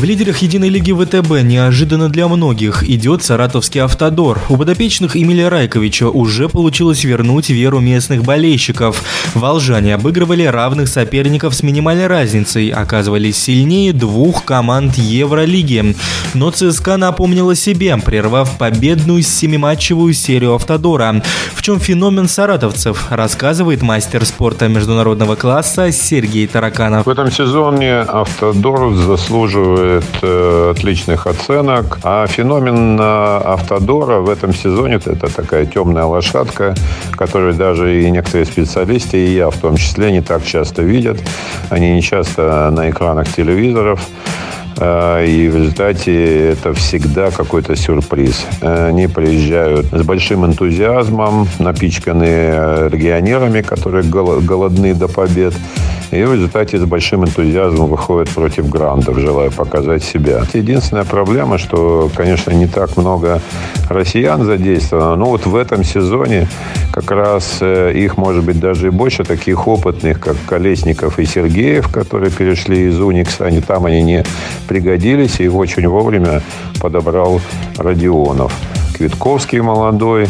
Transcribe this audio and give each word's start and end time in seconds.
В 0.00 0.04
лидерах 0.04 0.38
единой 0.38 0.70
лиги 0.70 0.92
ВТБ 0.92 1.42
неожиданно 1.42 2.08
для 2.08 2.26
многих 2.26 2.88
идет 2.88 3.22
саратовский 3.22 3.82
автодор. 3.82 4.40
У 4.48 4.56
подопечных 4.56 5.14
Эмилия 5.14 5.50
Райковича 5.50 6.08
уже 6.08 6.48
получилось 6.48 7.04
вернуть 7.04 7.50
веру 7.50 7.80
местных 7.80 8.22
болельщиков. 8.22 9.02
Волжане 9.34 9.96
обыгрывали 9.96 10.44
равных 10.44 10.88
соперников 10.88 11.54
с 11.54 11.62
минимальной 11.62 12.06
разницей, 12.06 12.70
оказывались 12.70 13.36
сильнее 13.36 13.92
двух 13.92 14.46
команд 14.46 14.96
Евролиги. 14.96 15.94
Но 16.32 16.50
ЦСКА 16.50 16.96
напомнила 16.96 17.54
себе, 17.54 17.94
прервав 17.98 18.56
победную 18.56 19.20
семиматчевую 19.20 20.14
серию 20.14 20.54
автодора. 20.54 21.22
В 21.54 21.60
чем 21.60 21.78
феномен 21.78 22.26
саратовцев, 22.26 23.08
рассказывает 23.10 23.82
мастер 23.82 24.24
спорта 24.24 24.66
международного 24.68 25.36
класса 25.36 25.92
Сергей 25.92 26.46
Тараканов. 26.46 27.04
В 27.04 27.10
этом 27.10 27.30
сезоне 27.30 27.96
автодор 27.98 28.94
заслуживает 28.94 29.89
стоит 29.90 30.04
э, 30.22 30.72
отличных 30.76 31.26
оценок. 31.26 31.98
А 32.02 32.26
феномен 32.26 32.98
э, 33.00 33.02
Автодора 33.02 34.20
в 34.20 34.28
этом 34.28 34.54
сезоне– 34.54 34.94
это 35.04 35.28
такая 35.28 35.66
темная 35.66 36.04
лошадка, 36.04 36.74
которую 37.12 37.54
даже 37.54 38.02
и 38.02 38.10
некоторые 38.10 38.46
специалисты, 38.46 39.18
и 39.18 39.34
я 39.34 39.50
в 39.50 39.56
том 39.56 39.76
числе, 39.76 40.12
не 40.12 40.22
так 40.22 40.44
часто 40.44 40.82
видят. 40.82 41.18
Они 41.70 41.92
не 41.92 42.02
часто 42.02 42.70
на 42.70 42.90
экранах 42.90 43.28
телевизоров. 43.34 44.00
Э, 44.78 45.26
и 45.26 45.48
в 45.48 45.56
результате 45.56 46.50
это 46.50 46.72
всегда 46.74 47.30
какой-то 47.30 47.74
сюрприз. 47.74 48.46
Они 48.60 49.08
приезжают 49.08 49.86
с 49.86 50.02
большим 50.02 50.46
энтузиазмом, 50.46 51.48
напичканные 51.58 52.88
легионерами, 52.90 53.62
которые 53.62 54.04
голодны 54.04 54.94
до 54.94 55.08
побед. 55.08 55.54
И 56.10 56.22
в 56.24 56.34
результате 56.34 56.78
с 56.78 56.84
большим 56.84 57.24
энтузиазмом 57.24 57.88
выходит 57.88 58.30
против 58.30 58.68
грандов, 58.68 59.16
желая 59.18 59.50
показать 59.50 60.02
себя. 60.02 60.42
Единственная 60.52 61.04
проблема, 61.04 61.56
что, 61.56 62.10
конечно, 62.14 62.50
не 62.50 62.66
так 62.66 62.96
много 62.96 63.40
россиян 63.88 64.44
задействовано, 64.44 65.14
но 65.14 65.26
вот 65.26 65.46
в 65.46 65.54
этом 65.54 65.84
сезоне 65.84 66.48
как 66.92 67.10
раз 67.12 67.58
э, 67.60 67.92
их 67.94 68.16
может 68.16 68.44
быть 68.44 68.58
даже 68.58 68.88
и 68.88 68.90
больше, 68.90 69.22
таких 69.22 69.68
опытных, 69.68 70.18
как 70.18 70.36
Колесников 70.48 71.20
и 71.20 71.24
Сергеев, 71.24 71.88
которые 71.88 72.32
перешли 72.32 72.88
из 72.88 73.00
Уникса, 73.00 73.46
они 73.46 73.60
там 73.60 73.86
они 73.86 74.02
не 74.02 74.24
пригодились, 74.66 75.38
и 75.38 75.44
их 75.44 75.54
очень 75.54 75.86
вовремя 75.86 76.42
подобрал 76.80 77.40
Родионов. 77.76 78.52
Квитковский 78.96 79.60
молодой, 79.60 80.26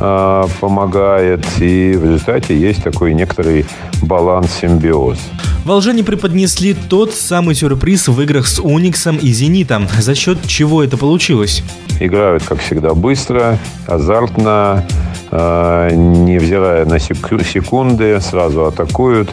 а, 0.00 0.46
помогает, 0.60 1.44
и 1.60 1.94
в 1.96 2.04
результате 2.04 2.58
есть 2.58 2.82
такой 2.82 3.14
некоторый 3.14 3.66
баланс-симбиоз. 4.02 5.18
Волжане 5.64 6.02
преподнесли 6.02 6.74
тот 6.74 7.12
самый 7.12 7.54
сюрприз 7.54 8.08
в 8.08 8.20
играх 8.22 8.46
с 8.46 8.60
Униксом 8.60 9.16
и 9.16 9.28
Зенитом. 9.32 9.86
За 9.98 10.14
счет 10.14 10.38
чего 10.46 10.82
это 10.82 10.96
получилось? 10.96 11.62
Играют, 12.00 12.42
как 12.44 12.60
всегда, 12.60 12.94
быстро, 12.94 13.58
азартно, 13.86 14.86
а, 15.30 15.90
невзирая 15.90 16.84
на 16.86 16.98
секунды, 16.98 18.20
сразу 18.20 18.64
атакуют. 18.64 19.30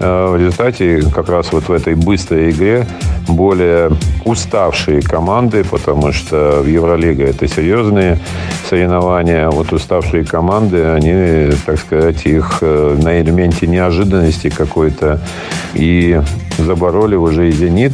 А, 0.00 0.32
в 0.32 0.36
результате 0.36 1.02
как 1.14 1.28
раз 1.28 1.52
вот 1.52 1.68
в 1.68 1.72
этой 1.72 1.94
быстрой 1.94 2.50
игре 2.50 2.86
более 3.28 3.90
уставшие 4.24 5.02
команды, 5.02 5.62
потому 5.64 6.12
что 6.12 6.62
в 6.62 6.66
Евролиге 6.66 7.24
это 7.24 7.46
серьезные 7.46 8.18
соревнования. 8.68 9.50
Вот 9.50 9.72
уставшие 9.72 10.24
команды, 10.24 10.84
они, 10.84 11.52
так 11.66 11.78
сказать, 11.78 12.24
их 12.24 12.58
э, 12.62 12.98
на 13.02 13.20
элементе 13.20 13.66
неожиданности 13.66 14.48
какой-то 14.48 15.20
и 15.74 16.20
забороли 16.58 17.16
уже 17.16 17.48
и 17.48 17.52
«Зенит», 17.52 17.92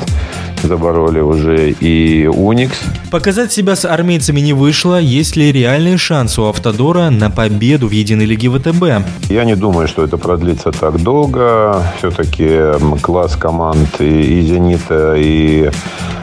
забороли 0.62 1.20
уже 1.20 1.70
и 1.70 2.26
«Уникс». 2.26 2.78
Показать 3.10 3.53
себя 3.53 3.76
с 3.76 3.84
армейцами 3.84 4.41
не 4.41 4.53
вышло. 4.53 5.00
Есть 5.00 5.36
ли 5.36 5.53
реальный 5.53 5.97
шанс 5.97 6.38
у 6.38 6.44
«Автодора» 6.44 7.10
на 7.10 7.30
победу 7.30 7.88
в 7.88 7.92
единой 7.92 8.26
лиге 8.26 8.50
ВТБ? 8.50 9.06
Я 9.30 9.44
не 9.44 9.56
думаю, 9.56 9.88
что 9.88 10.04
это 10.04 10.16
продлится 10.16 10.72
так 10.72 11.03
долго. 11.03 11.82
Все-таки 11.98 12.72
класс 13.02 13.36
команд 13.36 14.00
и, 14.00 14.38
и 14.38 14.42
«Зенита», 14.42 15.14
и 15.16 15.70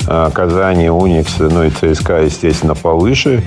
а, 0.07 0.29
Казани, 0.31 0.89
Уникс, 0.89 1.39
ну 1.39 1.63
и 1.63 1.69
ЦСКА, 1.69 2.23
естественно, 2.23 2.75
повыше. 2.75 3.43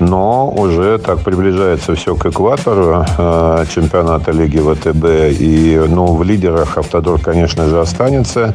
Но 0.00 0.50
уже 0.50 0.98
так 0.98 1.20
приближается 1.20 1.94
все 1.94 2.16
к 2.16 2.26
экватору 2.26 3.04
э, 3.18 3.64
чемпионата 3.72 4.32
Лиги 4.32 4.58
ВТБ. 4.58 5.38
И 5.38 5.80
ну, 5.88 6.14
в 6.14 6.22
лидерах 6.22 6.78
Автодор, 6.78 7.20
конечно 7.20 7.68
же, 7.68 7.80
останется. 7.80 8.54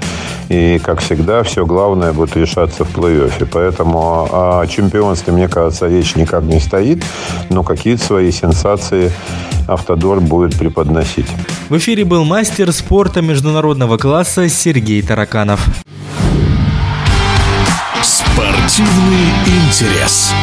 И, 0.50 0.82
как 0.84 1.00
всегда, 1.00 1.44
все 1.44 1.66
главное 1.66 2.14
будет 2.14 2.36
решаться 2.36 2.84
в 2.84 2.98
плей-оффе. 2.98 3.48
Поэтому 3.52 4.28
о 4.32 4.66
чемпионстве, 4.68 5.34
мне 5.34 5.48
кажется, 5.48 5.88
речь 5.88 6.16
никак 6.16 6.44
не 6.44 6.60
стоит. 6.60 7.04
Но 7.50 7.64
какие-то 7.64 8.04
свои 8.04 8.32
сенсации 8.32 9.12
Автодор 9.68 10.20
будет 10.22 10.58
преподносить. 10.58 11.28
В 11.70 11.78
эфире 11.78 12.06
был 12.06 12.24
мастер 12.24 12.72
спорта 12.72 13.22
международного 13.22 13.98
класса 13.98 14.48
Сергей 14.50 15.02
Тараканов. 15.02 15.66
Спортивный 18.02 19.30
интерес. 19.46 20.34